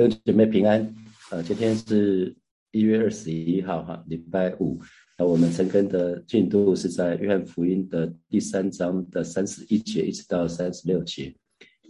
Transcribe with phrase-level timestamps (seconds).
[0.00, 0.94] 弟兄姐妹平安，
[1.30, 2.34] 呃，今天是
[2.70, 4.80] 一月二十一号哈，礼拜五。
[5.18, 11.34] 那我们陈根的进度是在约翰福音的第三章的三十一节一直到三十六节。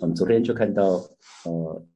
[0.01, 1.01] 我们昨天就看到，
[1.45, 1.87] 呃，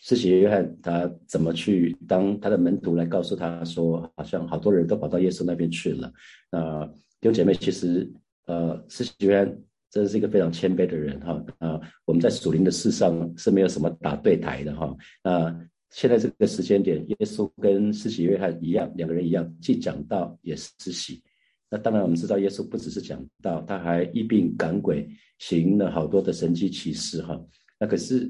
[0.00, 6.12] 施洗约翰他怎么去当他的门徒来告诉他说，好像好多人都跑到耶稣那边去了。
[6.52, 6.86] 那
[7.20, 8.08] 弟兄姐妹，其实
[8.46, 9.58] 呃，施洗约翰
[9.94, 11.44] 真是一个非常谦卑的人哈。
[11.58, 14.94] 啊，我们在属灵的事上是没有什么打对台的哈。
[15.22, 15.56] 啊
[15.90, 21.22] 现在这个时间点，耶稣跟施洗约翰一样，两个人一样，既讲道也是施洗。
[21.70, 25.08] 那当然，我们知道耶稣不只是讲道，他还一病赶鬼，
[25.38, 27.40] 行了好多的神迹奇事哈。
[27.78, 28.28] 那可是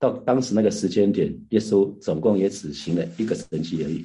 [0.00, 4.04] 到当时那个时间点，耶稣总共也只行了一个神迹而已。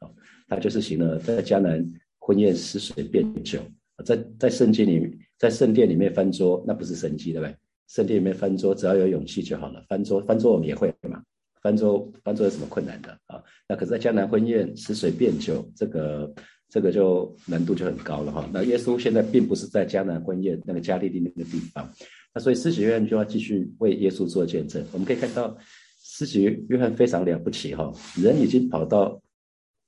[0.00, 0.12] 好，
[0.48, 3.60] 他就是行了在迦南婚宴失水变酒。
[4.04, 7.56] 在在圣经里，在圣殿里面翻桌，那不是神迹对不对？
[7.88, 9.82] 圣殿里面翻桌，只要有勇气就好了。
[9.88, 11.22] 翻桌翻桌我们也会嘛。
[11.62, 13.42] 翻桌翻桌有什么困难的啊？
[13.66, 16.30] 那可是，在江南婚宴吃水变酒，这个
[16.68, 18.48] 这个就难度就很高了哈。
[18.52, 21.90] 那耶稣现在并不是在江南婚宴那个加利利那个地方，
[22.34, 24.84] 那所以施洗约翰就要继续为耶稣做见证。
[24.92, 25.56] 我们可以看到，
[26.02, 29.20] 施洗约翰非常了不起哈，人已经跑到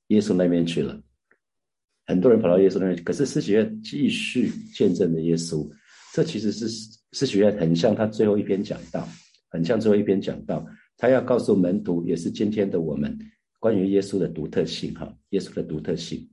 [0.09, 1.01] 耶稣那边去了，
[2.07, 5.69] 很多人跑到耶稣那边，可是施洗约翰继续见证的耶稣，
[6.13, 6.69] 这其实是
[7.13, 9.09] 施洗约很像他最后一篇讲到，
[9.51, 10.67] 很像最后一篇讲到。
[10.99, 13.19] 他要告诉门徒，也是今天的我们，
[13.59, 16.29] 关于耶稣的独特性，哈，耶稣的独特性。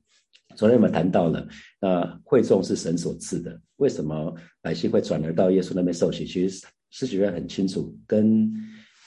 [0.55, 1.47] 昨天我们谈到了，
[1.81, 6.23] 那会众是神所赐的，为什么百姓会转而到耶稣那边受洗？
[6.23, 8.51] 其实施洗约很清楚，跟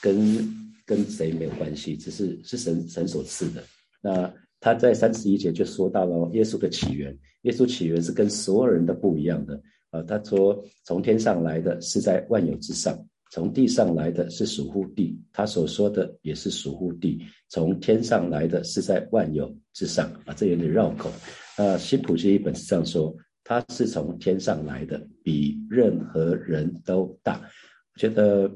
[0.01, 0.53] 跟
[0.85, 3.63] 跟谁没有关系，只是是神神所赐的。
[4.01, 10.01] 那他在三十一节就说到了耶稣的起源，耶稣起源是跟所有人都不一样的啊。
[10.03, 12.97] 他说从天上来的是在万有之上。
[13.29, 17.19] 从地上来的是属乎地，他所说的也是属乎地。
[17.49, 21.11] 从天上来的是在万有之上啊，这有点绕口。
[21.57, 27.41] 那新普西一本是这样说，他是从天上来的，比任何人都大。
[27.41, 28.49] 我觉得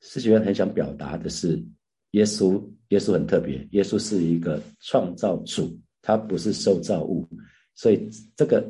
[0.00, 1.62] 施洗约很想表达的是，
[2.16, 7.28] 耶稣，耶稣很特别，耶稣是一个创造主，他不是受造物，
[7.74, 8.66] 所以这个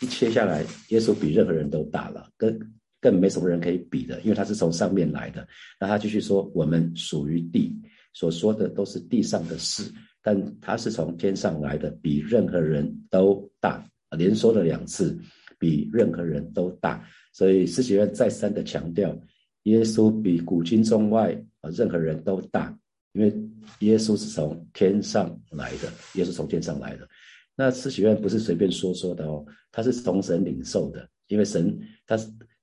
[0.00, 2.58] 一切下来，耶稣比任何人都大了，跟。
[3.00, 5.46] 更没什么人可以比的，因为他是从上面来的。
[5.78, 7.72] 那他继续说，我们属于地，
[8.12, 9.84] 所说的都是地上的事，
[10.20, 13.88] 但他是从天上来的，比任何人都大。
[14.16, 15.16] 连说了两次，
[15.60, 17.06] 比任何人都大。
[17.32, 19.16] 所以施洗约再三的强调，
[19.64, 22.76] 耶稣比古今中外啊任何人都大，
[23.12, 23.34] 因为
[23.80, 27.08] 耶稣是从天上来的，耶稣从天上来的。
[27.54, 32.18] 那施洗约不是随便说说的哦，他是从神领受的，因为神他。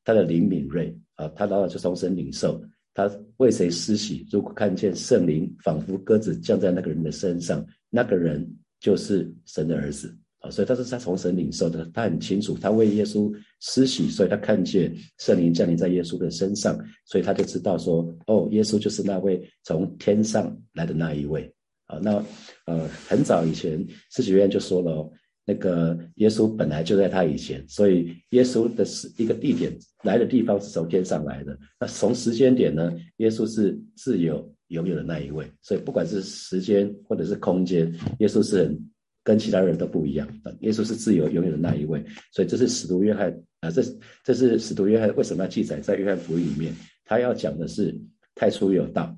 [0.08, 2.64] 他的灵敏锐啊，他老早就从神领受，
[2.94, 4.24] 他为谁施洗？
[4.30, 8.48] 如果看见圣灵仿佛鸽子降在那个人的身上，那个人
[8.80, 10.16] 就是神的儿子
[10.50, 21.54] 所以他是他从神领受的，他很清楚，他为耶稣施洗，所以他看见圣灵降临在耶稣的身上，所以他就知道说，哦，耶稣就是那位从天上来的那一位
[21.88, 21.98] 啊。
[22.02, 22.24] 那
[22.66, 24.92] 呃，很早以前，施洗约翰就说了。
[24.92, 25.12] 哦
[25.48, 31.56] 那个耶稣本来就在他以前，所以耶稣的是一个地点来的地方是从天上来的。
[31.80, 38.90] 那从时间点呢，耶稣是自由拥有的那一位，所以不管是时间或者是空间，耶稣是很
[39.26, 40.26] 跟其他人都不一样。
[40.62, 43.82] 耶稣是自由拥有的那一位，所以这是使徒约翰啊，这
[44.24, 46.74] 这是使徒约翰为什么要记载在约翰福音里面？
[47.04, 47.94] 他要讲的是
[48.36, 49.14] 太初有道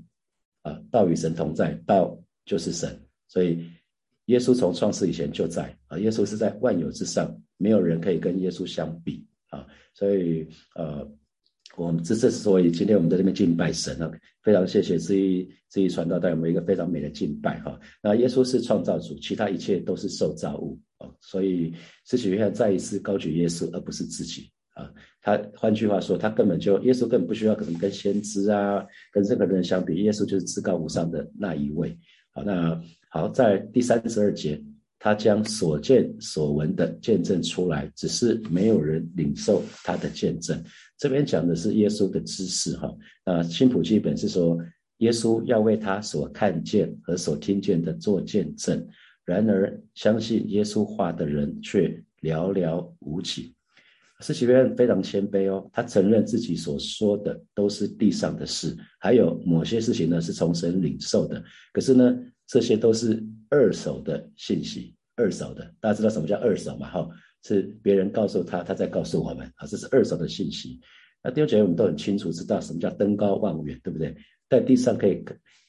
[0.64, 3.68] 啊，道与神同在，道就是神，所以。
[4.28, 11.10] 耶稣从创世以前就在啊，耶稣是在万有之上，没有人可以跟耶稣相比啊，所以呃，
[11.78, 14.12] 我们这这是所以今天我们在这边敬拜神啊，
[14.42, 17.80] 非常谢谢这一这一传道带我们一个非常美的敬拜哈。
[18.02, 21.72] 那耶稣是创造主，其他一切都是受造物啊，所以
[22.06, 24.92] 使徒约翰再一次高举耶稣，而不是自己啊。
[25.22, 31.98] 他换句话说，他根本就耶稣根本不需要可能跟先知啊，跟任何人相比，耶稣就是至高无上的那一位。
[32.34, 32.82] 好，那。
[33.10, 34.62] 好，在第三十二节，
[35.00, 40.62] 他将所见所闻的见证出来，只是没有人领受他的见证。
[40.98, 42.94] 这边讲的是耶稣的知识，哈。
[43.26, 44.58] 那新普基本是说，
[44.98, 48.88] 耶稣要为他所看见和所听见的做见证。
[49.26, 51.90] 然而，相信耶稣话的人却
[52.22, 53.54] 寥寥无几。
[54.20, 61.44] 施洗约翰非常谦卑哦，他承认自己所说的都是地上的事，还有某些事情呢是从神领受的。
[61.72, 62.18] 可是呢？
[62.50, 66.90] 这些都是二手的信息，二手的，大家知道什么叫二手嘛？
[66.90, 67.10] 哈，
[67.44, 70.80] 是别人告诉他，他在告诉我们啊，这是二手的信息。
[71.24, 74.16] 那第二节我们都很清楚知道什么叫登高望远，对不对？
[74.50, 75.24] 在地上可以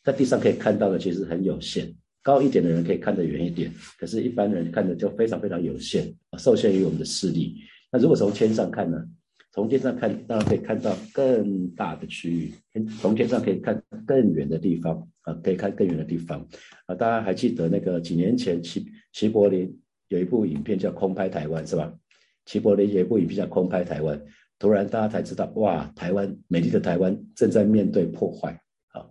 [0.04, 1.92] 在地上可以看到的其实很有限。
[2.22, 7.56] 高一点的人可以看得远一点，可是一般人看的就非常非常有限，受限于我们的视力。
[7.90, 9.02] 那如果从天上看呢？
[9.50, 12.52] 从天上看，当然可以看到更大的区域。
[13.00, 16.46] 从天上可以看更远的地方啊，可以看更远的地方
[16.86, 16.94] 啊。
[16.94, 19.76] 大家还记得那个几年前齐齐柏林
[20.08, 21.92] 有一部影片叫《空拍台湾》是吧？
[22.44, 24.18] 齐柏林有一部影片叫《空拍台湾》，
[24.58, 28.52] 突然大家才知道，哇，台湾美丽的台湾正在面对破坏
[28.92, 29.06] 啊！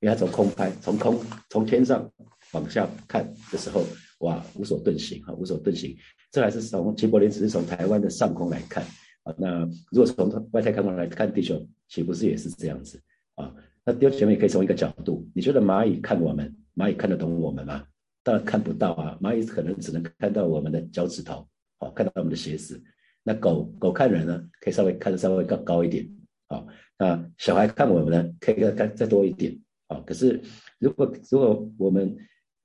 [0.00, 1.18] 因为他从空拍，从空
[1.50, 2.10] 从天上。
[2.52, 3.82] 往下看的时候，
[4.18, 5.96] 哇，无所遁形啊，无所遁形。
[6.30, 8.84] 这还是从齐柏林只是从台湾的上空来看
[9.22, 9.34] 啊。
[9.38, 9.60] 那
[9.90, 13.00] 如果从外太空来看地球，岂不是也是这样子
[13.36, 13.50] 啊？
[13.86, 17.82] 那丢前面也可以从一个角度，你觉得蚂蚁看我们，蚂蚁看得懂我们吗？
[18.22, 21.46] 当然看不到啊，蚂蚁可能只能看到我们的脚趾头，
[21.78, 22.82] 哦，看到我们的鞋子。
[23.22, 26.08] 那狗狗看人呢，可以稍微看得稍微高高一点，
[26.48, 26.64] 啊。
[26.98, 29.58] 那小孩看我们呢，可以看再多一点，
[29.88, 30.00] 啊。
[30.06, 30.40] 可是
[30.78, 32.16] 如果如果我们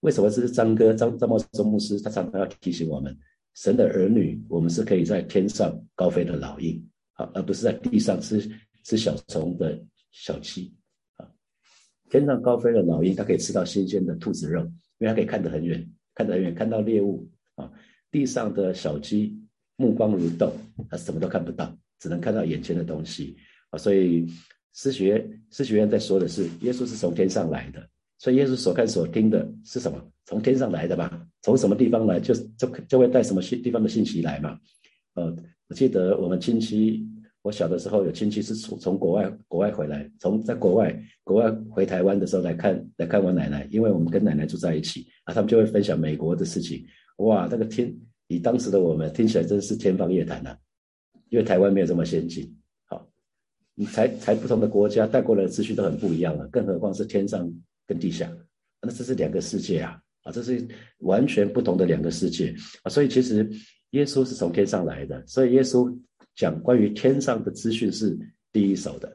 [0.02, 2.00] 为什么是张哥张张茂忠牧师？
[2.00, 3.18] 他常常要提醒我们，
[3.56, 8.48] 神的儿女，我们是可以在天上高飞的老鹰，啊，而不是在地上吃
[8.84, 10.72] 吃小虫的小鸡，
[11.16, 11.28] 啊，
[12.10, 17.72] 天上高飞的老鹰，它可以吃到新鲜的兔子肉，因为它可以看得很远，看得很远，看到猎物，啊，
[18.12, 19.40] 地上的小鸡
[19.76, 20.54] 目光如豆，
[20.90, 23.38] 它什么都看不到，只能看到眼前的东西，
[23.70, 24.28] 啊，所以
[24.74, 27.88] 诗学诗学院在说的是，耶稣是从天上来的。
[28.20, 30.12] 所以耶稣所看所听的是什么？
[30.26, 31.24] 从天上来的吧？
[31.44, 34.60] 从什么地方来，就就就会带什么信地方的信息来嘛？
[35.14, 35.36] 呃，
[35.68, 37.08] 我记得我们亲戚，
[37.48, 46.86] 我小的时候有亲戚是从从国外国外回来，从在国外国外回台湾的时候来看来看我奶奶，因为我们跟奶奶住在一起啊，他们就会分享美国的事情。
[47.20, 47.96] 哇，那个天，
[48.28, 50.58] 以当时的我们听起来真是天方夜谭呐，
[51.30, 52.54] 因为台湾没有这么先进。
[52.84, 53.08] 好，
[53.76, 57.50] 你才才不同的国家带过来的资讯都很不一样了，更何况是天上。
[57.88, 58.30] 跟地下，
[58.82, 60.68] 那这是两个世界啊，啊，这是
[60.98, 62.54] 完全不同的两个世界
[62.84, 63.50] 啊，所以其实
[63.92, 65.90] 耶稣是从天上来的，所以耶稣
[66.38, 68.18] 讲关于天上的资讯是
[68.54, 69.12] 第一手的，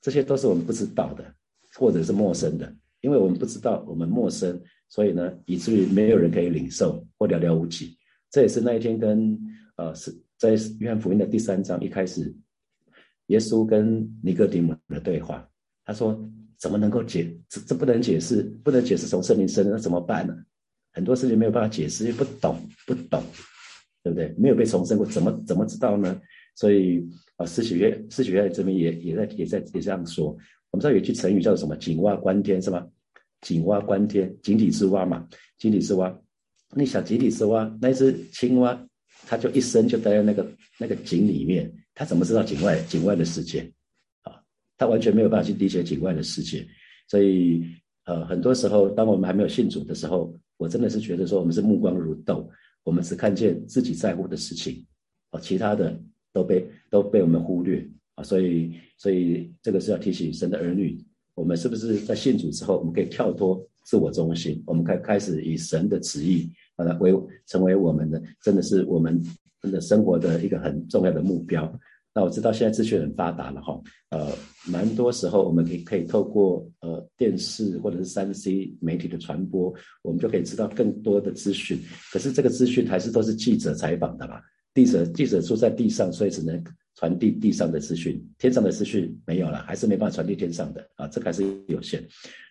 [0.00, 1.34] 这些都是我们不知道的，
[1.74, 4.58] 或者是陌生的，因为我们不知道，我们陌生，
[4.88, 7.98] 所以呢，以至于没有人可以领受或寥寥无几。
[8.30, 9.38] 这也是那一天跟
[9.76, 12.34] 呃是在约翰福音的第三章一开始，
[13.26, 15.46] 耶稣跟尼哥底母的对话，
[15.84, 16.18] 他说。
[16.56, 17.36] 怎么能够解？
[17.46, 20.34] 这这不能解释，不能解释从圣灵生的，那怎么办呢？
[20.92, 23.22] 很多事情没有办法解释，又不懂，不懂，
[24.02, 24.34] 对不对？
[24.38, 26.18] 没有被重生过，怎么怎么知道呢？
[26.54, 27.04] 所以
[27.36, 30.26] 啊，施洗约施洗约这边也也在也在也这样说。
[30.70, 31.76] 我们知道有句成语叫做什么？
[31.76, 32.86] 井蛙观天是吗？
[33.40, 35.28] 井蛙观天，井底之蛙嘛，
[35.58, 36.16] 井底之蛙。
[36.76, 38.86] 你想井底之蛙，那只青蛙，
[39.26, 40.46] 它就一生就待在那个
[40.78, 43.72] 那个井里面，它怎么知道井外井外的世界？
[44.76, 46.66] 他完全没有办法去理解井外的世界，
[47.06, 47.64] 所以
[48.06, 52.50] 呃，很多时候，当我们还没有信主的时候，我真的是觉得说，我们是目光如豆，
[52.82, 54.84] 我们只看见自己在乎的事情，
[55.30, 55.96] 啊，其他的
[56.34, 60.98] 都被都被我们忽略啊，所以所以这个是要提醒神的儿女，
[61.34, 67.14] 我们是不是在信主之后，我们可以跳脱自我中心，我们开开始以神的旨意把它为
[67.46, 69.22] 成为我们的，真的是我们
[69.62, 71.72] 真的生活的一个很重要的目标。
[72.16, 74.28] 那我知道现在资讯很发达了哈，呃，
[74.68, 81.76] 蛮多时候我们可以可以透过呃电视或者是三 C 媒体的传播，我们就可以知道更多的资讯。
[82.12, 84.40] 可是这个资讯还是都是记者采访的嘛？
[84.74, 86.62] 记者记者住在地上，所以只能
[86.96, 92.04] 传递地上的资讯，天上的资讯没有了，还是没办法传递天上的啊，这个还是有限。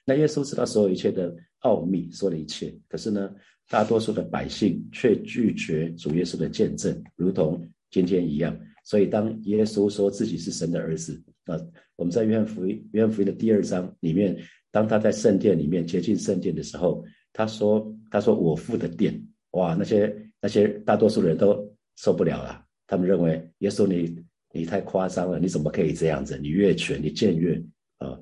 [0.05, 3.29] 那耶稣知道所有一切的奥秘，说了一切，可是呢，
[3.69, 8.57] 大多数的百姓却拒绝主耶稣的见证，如同今天一样。
[8.85, 11.57] 所以，当耶稣说自己是神的儿子，啊，
[11.95, 14.37] 我们在约翰福音约翰福音的第二章里面，
[14.71, 26.37] 当他在圣殿里面接近圣殿的时候，他说：“他说我父的殿，哇，那些那些大多数人都受不了了，他们认为耶稣你你太夸张了，你怎么可以这样子？
[26.37, 27.55] 你越权，你僭越
[27.97, 28.17] 啊！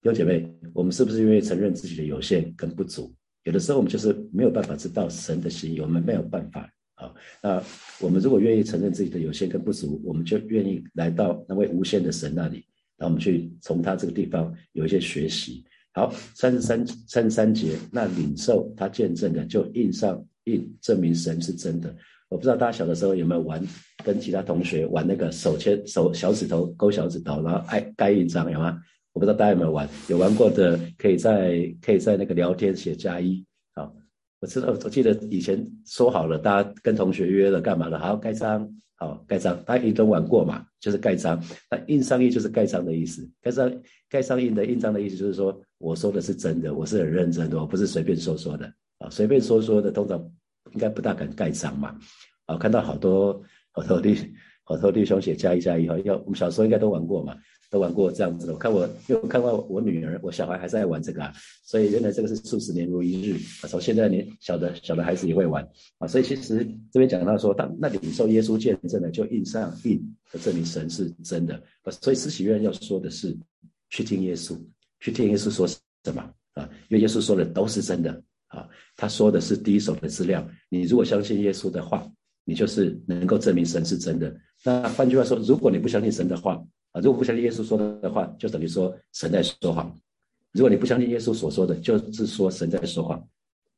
[0.00, 3.14] 弟兄姐妹，我们是不是愿意承认自己的有限跟不足？
[3.44, 7.62] 有的时候我们就是没有办法知道神的心意，我们没有办法。”啊，那
[8.00, 15.64] 我们如果愿意承认自己的有限跟不足，我们就愿意来到那位无限的神那里，那我们去从他这个地方有一些学习。
[15.92, 21.94] 好，三十三三十三节，那领受他见证的就印上印，证明神是真的。
[22.28, 23.62] 我不知道大家小的时候有没有玩，
[24.04, 28.78] 跟其他同学玩那个手牵手小指头勾小指头，然后盖盖印章，有吗？
[29.14, 33.44] 我不知道大家有没有玩，有玩过的可以在可以在那个聊天写加一。
[33.74, 33.90] 啊，
[34.40, 37.98] 我知道，我记得以前说好了，大家跟同学约了干嘛了？
[37.98, 41.42] 好盖章，好盖章，大家一都玩过嘛，就是盖章。
[41.70, 43.72] 那印上印就是盖章的意思，盖章
[44.08, 50.30] 盖上印的印章的意思就是说，我说的是真的，我是很认真的，我不是随便说说的啊，随便说说的通常
[50.72, 51.98] 应该不大敢盖章嘛。
[52.46, 54.16] 啊，看到好多 好多弟
[54.64, 57.36] 好多弟兄写加一加一哈，要我们小时候应该都玩过嘛。
[57.70, 61.30] 都玩过这样子的，我看我因为我看到我女儿，我小孩还在玩这个啊，
[61.62, 63.68] 所以原来这个是数十年如一日啊。
[63.68, 65.62] 从现在年小的小的孩子也会玩
[65.98, 70.00] 啊，所以其实这边讲到说，当那领受耶稣见证的，就印上印，
[70.40, 71.62] 证明神是真的。
[72.00, 73.36] 所以施洗约要说的是，
[73.90, 74.58] 去听耶稣，
[75.00, 75.78] 去听耶稣说什
[76.14, 76.22] 么
[76.54, 76.66] 啊？
[76.88, 80.46] 因为耶稣说的都是真的啊，他说的是第一手的资料。
[80.68, 82.06] 你如果相信耶稣的话，
[82.44, 84.34] 你就是能够证明神是真的。
[84.64, 86.54] 那换句话说，如果你不相信神的话，
[86.92, 89.86] 啊，如果不相信耶稣说的话，就等于说神在说谎；
[90.52, 93.22] 如果你不相信耶稣所说的，就是说神在说谎。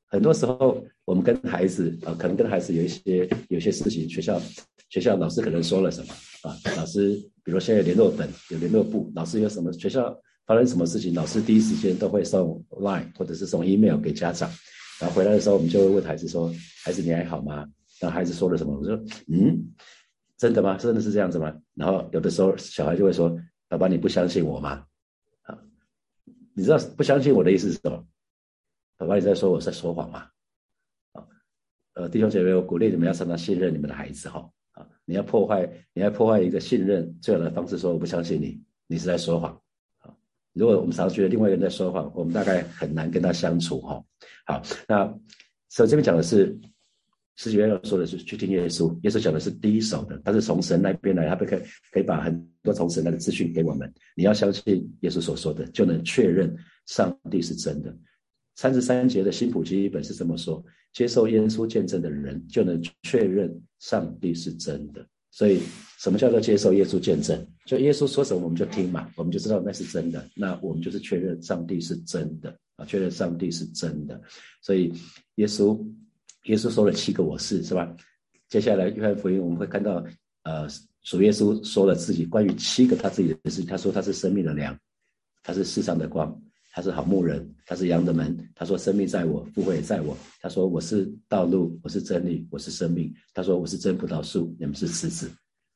[0.07, 4.41] 很多时候，我们跟孩子啊，可能跟孩子有一些有些事情，学校
[4.89, 6.13] 学校老师可能说了什么
[6.43, 6.57] 啊？
[6.77, 10.17] 老师，比如现在联络本有联络部，老师有什么学校
[10.51, 14.51] 发生什么事情，老师第一时间都会送 line 或者是送 email 给家长，
[15.01, 16.53] 然后回来的时候，我们就会问孩子说
[16.83, 17.65] ：“孩子，你还好吗？”
[18.03, 18.77] 然后孩子说了什么？
[18.77, 18.97] 我说
[19.33, 19.73] ：“嗯。”
[20.37, 20.77] 真的吗？
[20.77, 21.57] 真的是这样子吗？
[21.75, 23.39] 然后有的时候小孩就会说
[23.71, 24.85] ：“爸爸，你不相信我吗？”
[25.47, 25.57] 啊，
[26.53, 28.05] 你知道不相信我的意思是什么？
[28.97, 30.27] 爸爸，你在说我在说谎吗？
[31.13, 31.25] 啊，
[31.93, 34.51] 呃，弟兄姐妹，我鼓励你们要常常信任你们的孩子哈。
[34.73, 39.57] 啊，你要破坏，你要破坏一个信任最好的方式，说我不相信你，你是在说谎。
[40.61, 44.05] 如果我们常常觉得另外一个人在说谎，我们大概很难跟他相处哈。
[44.45, 45.07] 好，那
[45.71, 46.55] 所以这边讲的是。
[47.37, 53.91] 十几约要说的是去听耶稣，耶稣讲的是第一手的，他是从神那边来，他可以可以把很多从神来的资讯给我们。
[54.15, 57.97] 你要相信耶稣所说的，就能确认上帝是真的。
[58.57, 60.63] 三十三节的新普基本是这么说：
[60.93, 65.07] 接受耶稣见证的人，就能确认上帝是真的。
[65.31, 65.63] 所以，
[66.01, 67.47] 什么叫做接受耶稣见证？
[67.67, 70.27] 就耶稣说什么，我们就听嘛，我们就知道那是真的。
[70.35, 74.21] 那我们就是确认上帝是真的啊，确认上帝是真的。
[74.63, 74.93] 所以，
[75.37, 75.79] 耶稣。
[76.45, 77.95] 耶稣说了七个我是，是吧？
[78.49, 80.03] 接下来约翰福音我们会看到，
[80.45, 80.67] 呃，
[81.03, 83.63] 主耶稣说了自己关于七个他自己的事。
[83.63, 84.75] 他说他是生命的粮，
[85.43, 86.35] 他是世上的光，
[86.73, 88.35] 他是好牧人，他是羊的门。
[88.55, 90.17] 他说生命在我，复活也在我。
[90.41, 93.15] 他说我是道路，我是真理，我是生命。
[93.35, 95.31] 他说我是真葡萄树，你们是枝子。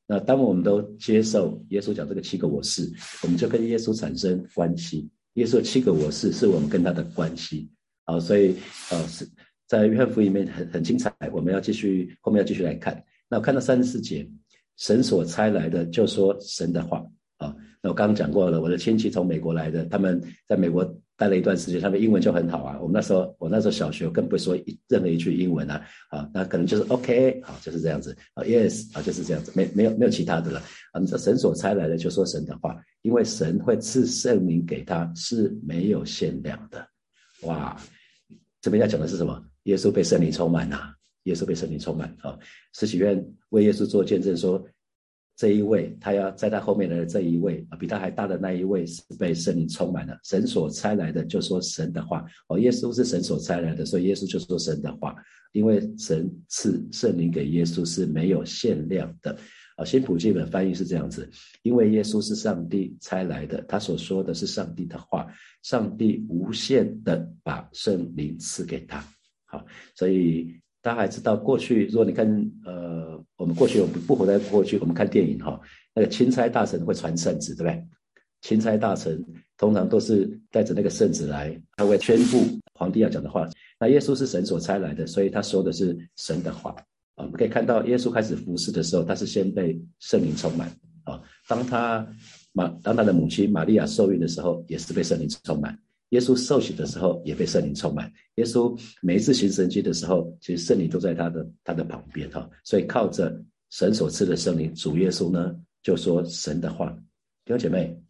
[0.06, 2.92] 那当我们都接受耶稣讲这个七个我是，
[3.22, 5.08] 我们就跟耶稣产生关系。
[5.34, 7.70] 耶稣七个我是，是我们跟他的关系。
[8.04, 8.56] 好，所以
[8.90, 9.28] 呃是。
[9.66, 13.02] 在约翰福音里面很很精彩，我们要继续后面要继续来看。
[13.30, 14.30] 那我看到三十四节，
[14.76, 17.02] 神所差来的就说神的话。
[17.88, 20.84] 我刚刚讲过了，我的亲戚从美国来的，他们在美国
[21.16, 22.78] 待了一段时间，他们英文就很好啊。
[22.80, 30.62] 我们那时候我那时候小学更不会说任何一句英文啊啊，那可能就是 OK 好就是这样子啊，Yes 啊就是这样子，没没有没有其他的了
[30.92, 31.00] 啊。
[31.06, 36.86] 这神所差来的就说神的话，因为神会赐圣灵给他是没有限量的。
[37.42, 37.76] 哇，
[38.60, 39.42] 这边要讲的是什么？
[39.64, 40.92] 耶稣被圣灵充满呐，
[41.24, 42.38] 耶稣被圣灵充满啊！
[42.74, 44.62] 施洗院为耶稣做见证说，
[45.36, 55.14] 这一位他要在他后面的这一位啊，比他还大的那一位是被圣灵充满了，神所差来的就说神的话哦，耶稣是神所差来的，所以耶稣就说神的话，
[55.52, 59.36] 因为神赐圣灵给耶稣是没有限量的。
[59.76, 61.28] 啊，新普基本翻译是这样子：
[61.62, 65.26] 因为耶稣是上帝差来的，他所说的是上帝的话，
[65.64, 69.04] 上帝无限的把圣灵赐给他。
[69.46, 72.28] 好，所以大家还知道过去，如果你看，
[72.66, 75.58] 呃，我们过去我们不活在过去，我们看电影哈，
[75.94, 77.82] 那个钦差大臣会传圣旨，对不对？
[78.42, 79.24] 钦差大臣
[79.56, 83.48] 通常都是带着那个圣旨来，他会宣布皇帝要讲的话。
[83.80, 86.70] 那耶稣是神所差来的，所以他说的是神的话。
[87.14, 90.70] 啊，我们可以看到耶稣开始服侍的时候，他是先被圣灵充满。
[91.04, 92.06] 啊，当他
[92.52, 95.78] 马当他的母亲玛利亚受孕的时候，也是被圣灵充满。
[96.10, 98.12] 耶稣受洗的时候也被圣灵充满。
[98.36, 102.48] 耶稣每一次行神迹的时候，其实圣灵都在他的他的旁边哈。
[102.62, 106.90] 所以靠着神所赐的圣灵，主耶稣呢就说神的话。
[107.44, 108.00] 弟兄姐妹，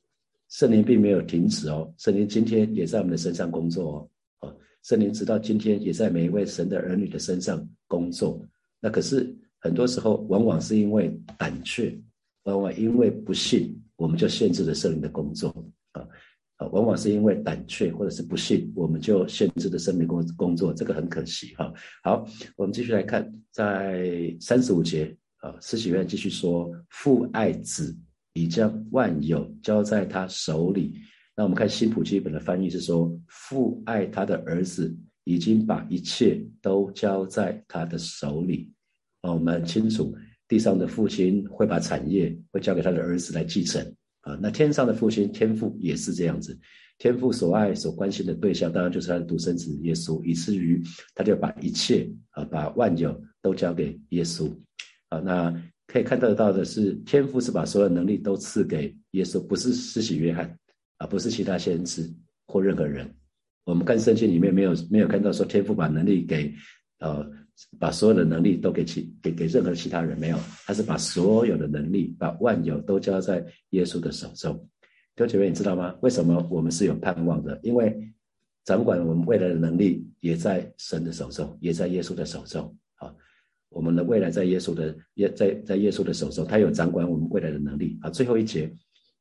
[0.48, 4.48] 圣灵并没有停止哦，圣灵今天也在我们的身上工作哦。
[4.48, 8.40] 哦，圣灵直到今天也在每一位神的儿女的身上工作。
[8.80, 11.08] 那可是很多时候，往往是因为
[11.38, 11.98] 胆怯，
[12.42, 15.48] 往往因为不信，我们就限制了圣灵的工作
[15.92, 16.06] 啊。
[16.72, 21.72] 往往是因为胆怯或者是不信，我们就限制了生命工工作，这个很可惜哈。
[22.02, 27.96] 好，我们继续来看，在三十五节啊，施洗约继续说：“父爱子，
[28.32, 30.94] 已将万有交在他手里。”
[31.36, 38.72] 那我们看新普基本的翻译是说：“父爱他的儿子，已经把一切都交在他的手里。
[39.22, 40.14] 哦，我们很清楚，
[40.46, 43.82] 地上的父亲会把产业会交给他的儿子来继承。
[44.24, 46.58] 啊，那天上的父亲天父也是这样子。
[46.96, 50.80] 天父所爱、所关心的对象，当然就是他的独生子耶稣，以至于
[51.14, 54.48] 他就把一切啊，把万有都交给耶稣。
[55.08, 55.52] 啊，那
[55.86, 60.56] 可以看得到的是，天父是把所有能力都赐给耶稣，不是施洗约翰，
[60.98, 62.08] 啊，不是其他先知
[62.46, 63.12] 或任何人。
[63.64, 66.54] 我们看圣经里面没有没有看到说天父把能力给，
[67.00, 67.28] 呃，
[67.78, 74.54] 把所有的能力都给其给给任何其他人没有，他是把所有的能力，把万有都交在耶稣的手中。
[75.16, 75.94] 弟兄姐妹，你知道吗？
[76.02, 77.58] 为什么我们是有盼望的？
[77.62, 77.96] 因为
[78.64, 82.76] 掌管我们未来的能力也在神的手中，也在耶稣的手中。
[82.96, 83.14] 啊，
[83.68, 87.96] 我们的未来在耶稣的耶在在耶稣的手中，他有掌管我们未来的能力。
[88.02, 88.72] 啊，最后一节，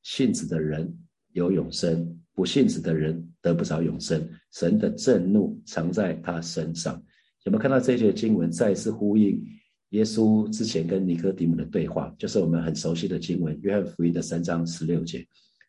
[0.01, 0.91] 信子的人
[1.33, 4.27] 有永生，不信子的人得不着永生。
[4.51, 6.99] 神的震怒藏在他身上。
[7.43, 9.41] 有没有看到这些经文再次呼应
[9.89, 12.13] 耶稣之前跟尼哥底母的对话？
[12.17, 15.25] 就是我们很熟悉的经文，约翰福音的三章十六节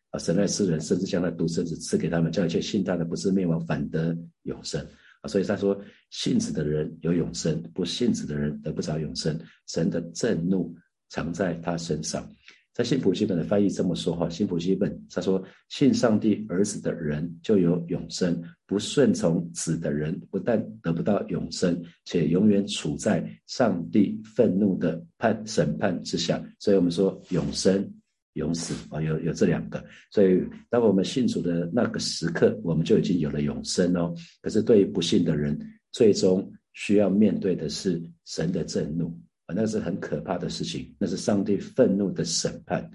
[0.09, 0.17] 啊。
[0.17, 4.81] 神爱世人，甚至将他独生子赐给他们，叫一切信他的不是灭亡，反得永生
[5.21, 5.27] 啊！
[5.27, 5.79] 所以他说，
[6.09, 9.39] 信子的人有永生，不信子的人得不着永生。
[9.67, 10.73] 神的震怒
[11.09, 12.27] 藏在他身上。
[12.75, 26.43] 在新普西本的翻译这么说哈，新普西本他说，信上帝儿子的人就有永生，不顺从子的人不但得不到永生，且永远处在上帝愤怒的判审判之下。
[26.59, 27.89] 所以我们说永生。
[28.33, 34.13] 永死啊，有有这两个，所以当我们信主的那个时刻，我们就已经有了永生哦。
[34.41, 35.57] 可是对于不信的人，
[35.93, 42.89] 最终需要面对的是神的震怒啊，那是很可怕的事情，那是上帝愤怒的审判。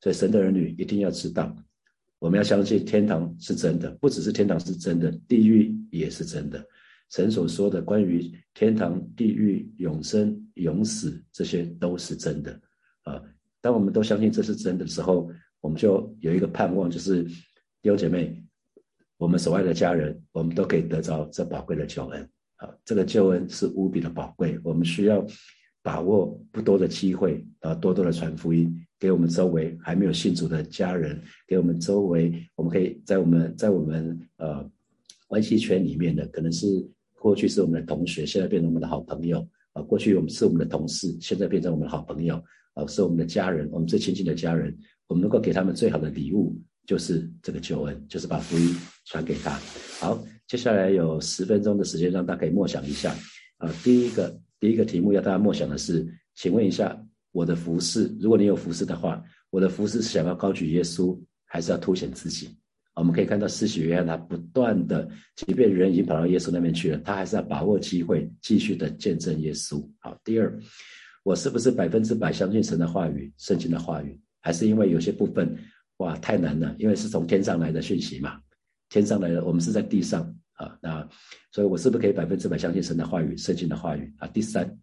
[0.00, 1.56] 所以神的儿女一定要知道，
[2.18, 6.64] 我们要相信天堂是真的，不只是天堂是真的，地狱也是真的。
[7.10, 12.60] 神所说的关于天堂、地狱、永生、永死，这些都是真的
[13.02, 13.22] 啊。
[13.60, 18.42] 当我们都相信这是真的时候，我们就有一个盼望，就是弟兄姐妹，
[19.16, 22.68] 我们所爱的家人，我们都可以得着这宝贵的救恩啊！
[22.84, 25.24] 这个救恩是无比的宝贵，我们需要
[25.84, 34.66] 把握不多的机会啊，多多的传福音给我们周围还没有信主的家人，给我们周围，我们可以在我们在我们呃
[35.26, 36.66] 关系圈里面的，可能是
[37.20, 42.42] 过去是我们的同学，现在变成我们的好朋友啊，过去我们是我们的同事，现在变成我们的好朋友。
[42.74, 49.50] 啊，是我们的家人，我们最亲近的家人，我们能够给他们最好的礼物，就是这个救恩，就是把福音传给他。
[50.00, 53.14] 好，接下来有十分钟的时间，让大家可以默想一下。
[53.58, 56.98] 啊，第一个第一个题目要大家默想的是，请问一下，
[57.32, 62.56] 我的服饰，如果你有服饰的话，我的服饰是想要高举耶稣，还是要凸显自己？
[62.94, 69.84] 我们可以看到施洗约翰他不断的，即便人已经跑到耶稣那边去了，他还是要把握机会，继续的见证耶稣。
[69.98, 70.58] 好，第二。
[71.24, 74.20] 我是不是百分之百相信神的话语、圣经的话语？
[74.42, 75.56] 还是因为有些部分，
[75.96, 76.76] 哇，太难了？
[76.78, 78.38] 因为是从天上来的讯息嘛，
[78.90, 80.78] 天上来的，我们是在地上啊。
[80.82, 81.08] 那，
[81.52, 84.26] 所以我是不是可以百分之百相信神的话语、圣经的话语啊？
[84.28, 84.78] 第三，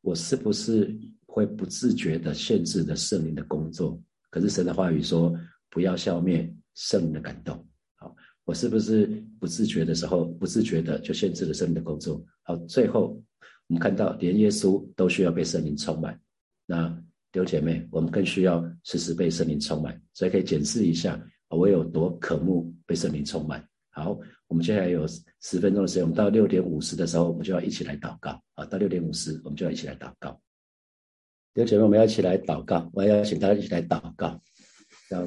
[0.00, 4.00] 我是不是会不自觉的限制的圣灵的工作？
[4.30, 5.34] 可是神的话语说，
[5.70, 7.66] 不要消灭圣灵的感动。
[7.96, 8.14] 好，
[8.44, 9.06] 我是不是
[9.40, 12.24] 不自觉的时候，不自觉的就限制了圣灵的工作？
[12.42, 13.22] 好，最后。
[13.68, 16.16] 我们看到，连耶稣都需要被圣灵充满。
[16.66, 16.88] 那
[17.32, 20.00] 弟兄姐妹，我们更需要时时被圣灵充满。
[20.14, 23.68] 所以可以检视一下，我有多渴慕被圣灵充满。
[23.96, 24.14] 好，
[24.46, 25.06] 我们接下来有
[25.40, 28.62] 十分钟的时间，我们到六点五十的时候，我们就要一起来祷告啊！
[28.66, 30.38] 到六点五十，我们就要一起来祷告。
[31.54, 34.38] 弟兄姐妹，我们要一起来祷告，我要邀请大家一起来祷告。
[35.08, 35.26] 让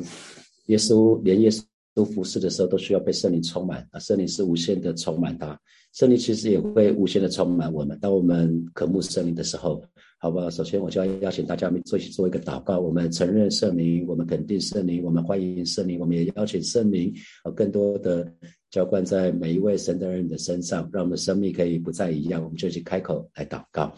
[0.68, 1.64] 耶稣连耶稣
[1.96, 4.00] 都服侍的时候，都需要被圣灵充满啊！
[4.00, 5.60] 圣灵是无限的充满他。
[5.94, 7.98] 圣灵其实也会无限的充满我们。
[8.00, 9.84] 当我们渴慕圣灵的时候，
[10.20, 12.80] 好吧，首先我就要邀请大家做做一个祷告。
[12.80, 17.12] 我们承认圣灵，我们肯定圣灵，我们欢迎圣灵，我们也邀请圣灵，
[17.44, 18.32] 呃，更多的
[18.70, 22.44] 浇灌在每一位神的人的身上，让我们的生命可以不再一样。
[22.44, 23.96] 我们就去开口来祷告。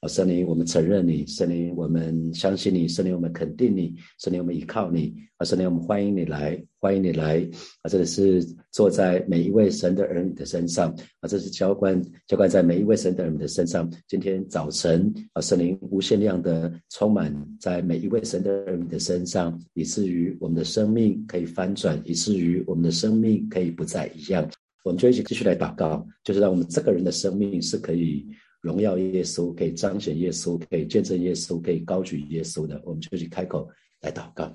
[0.00, 5.14] 啊，圣灵，我们承认你；圣灵，我们相信你；圣灵，我们肯定你；圣灵，我们依靠你。
[5.38, 7.38] 啊，圣灵，我们欢迎你来，欢迎你来。
[7.82, 10.90] 啊，这里是坐在每一位神的儿女的身上。
[11.20, 13.90] 啊，这是浇灌浇灌在每一位神的儿女的身上。
[14.06, 24.46] 今天早晨，啊，圣灵无限量的充满在每一位神的儿女的身上，以至于我们的生命可以翻转，以至于我们的生命可以不再一样。
[24.84, 28.26] 我们就一起继续来祷告，就是让我们这个人的生命是可以。
[28.60, 33.68] 荣耀耶稣，可以彰显耶稣，可以见证耶稣，可以高举耶稣的，我们就去开口
[34.00, 34.54] 来祷告。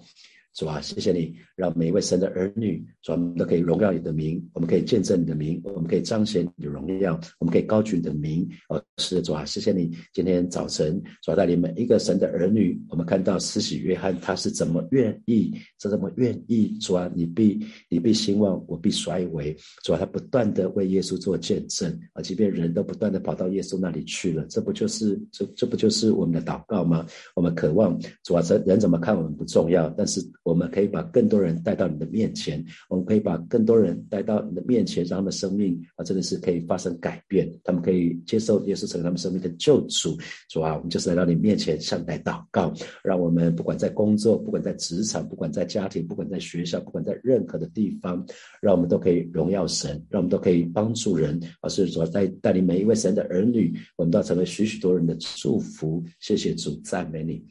[0.54, 8.46] 主啊，谢谢你，让每一位神的儿女，主啊，我们都可以荣耀你的名，我们可以见证你的名，我们可以彰显你的荣耀，我们可以高举你的名。
[8.68, 16.78] 哦，是主啊，谢谢你，今天早晨主啊带领每一个神的儿女，我们看到施洗约翰他是怎么愿意，是怎么愿意。
[16.80, 19.56] 主啊，你必你必兴旺，我必衰微。
[19.86, 27.06] 主啊，他不断的为耶稣做见证啊，即便人都不断的跑到耶稣那里去了，这不就是这这不就是我们的祷告吗？
[27.36, 30.22] 我们渴望主啊，人人怎么看我们不重要，但是。
[30.44, 37.52] 我们可以把更多人带到你的面前，我们可以把更多人带到你的面前，让他们生命啊，真的是可以发生改变。
[37.64, 40.18] 他们可以接受耶稣成为他们生命的救主。
[40.50, 42.74] 主啊，我们就是来到你面前向你来祷告，
[43.04, 48.26] 让我们不管在工作，不管在职场，不管在家庭，不管在学校，不管在任何的地方，
[48.62, 51.40] 让我们都可以荣耀神，让我们都可以帮助人。
[51.62, 56.04] 而是说，带带领每一位神的儿女，我们都要成为许许多人的祝福。
[56.20, 57.44] 谢谢主，赞美你。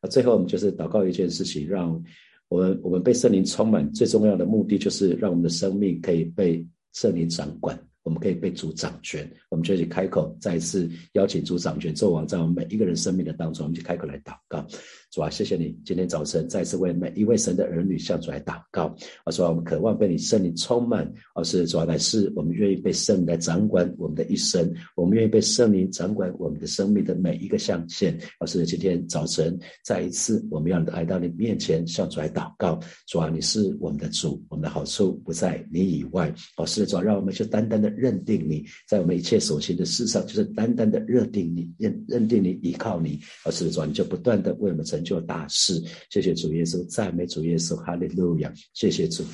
[0.00, 2.02] 啊，最后我们就是祷告一件事情，让。
[2.48, 7.78] 我们我们被圣灵充满，最重要的目的就是让我们的生命可以被圣灵掌管。
[8.04, 14.64] 我们可以被主掌权，我们就去开口，再一次邀请主掌权，做王在我们每一个人生命的当中，我们就开口来祷告。
[15.10, 18.94] 主啊，谢谢你今天早晨再次为每一位神的儿女向主来祷告。
[19.24, 28.18] 啊，主啊，我们渴望被你圣灵充满，而是主啊，乃是我们愿意被圣灵来掌管我们的一生，我们愿意被圣灵掌管我们的生命的每一个象限。
[28.38, 32.78] 而是今天早晨再一次，我们要来到你面前向主来祷告。
[33.06, 36.30] 主啊，你是我们的主，我们的好处不在你以外。
[36.58, 37.93] 哦，是主啊，让我们就单单的。
[37.96, 45.82] 认定你在我们一切所行的事上，就是单单的认定你认认定你依靠你，而是说你就不断的为我们成就大事。
[46.10, 48.52] 谢谢主耶稣，赞美主耶稣，哈利路亚！
[48.72, 49.24] 谢谢主，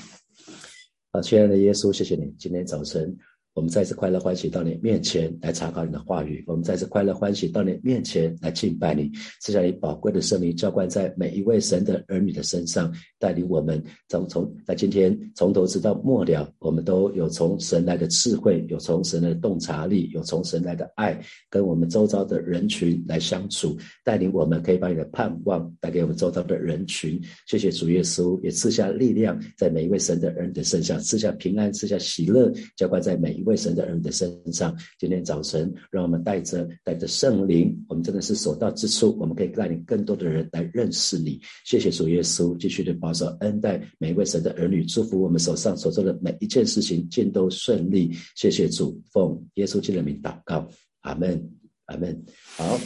[1.13, 3.17] 啊，亲爱的耶稣，谢谢你今天早晨。
[3.53, 9.11] 我们再次快乐欢喜到你面前来查考你的话语，我们再次快乐欢喜到你面前来敬拜你，
[9.41, 27.21] 赐下你宝贵的圣灵浇灌在每一位神的儿女的身上，带领我们从从在今天从头直到末了，我们都有从神来的智慧，有从神来的洞察力，有从神来的爱，跟我们周遭的人群来相处，带领我们可以把你的盼望带给我们周遭的人群。
[27.49, 33.40] 谢谢主耶稣，也赐下力量在每一位神的儿女的身上，赐下平安，赐下喜乐，浇灌在每。
[33.41, 41.41] 一位神的儿女的身上，今天早晨，让我们带着带着圣灵，我们真的是所到之处，我们可以带领更多的人来认识你。
[41.65, 48.13] 谢谢主耶稣，继续的保守恩待每一位神的儿女，祝福我们手上所做的每一件事情尽都顺利。
[48.37, 50.69] 谢谢主，奉耶稣基督的名祷告，
[51.01, 51.51] 阿门，
[51.87, 52.23] 阿门。
[52.57, 52.79] 好，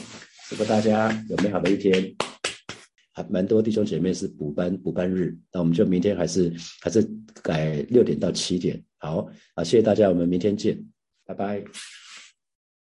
[0.49, 2.15] 祝福大家有美好的一天。
[3.15, 7.09] 还蛮多弟兄姐妹是补班补班日，那我们就明天还是还是
[7.43, 8.83] 改六点到七点。
[8.99, 10.77] 好，好，谢谢大家，我们明天见，
[11.25, 11.65] 拜拜。